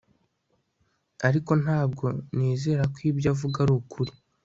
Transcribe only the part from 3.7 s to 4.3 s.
ukuri